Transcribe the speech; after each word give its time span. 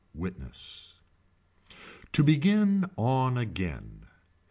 Witness. 0.15 0.99
To 2.13 2.23
begin 2.23 2.85
on 2.97 3.37
again. 3.37 4.07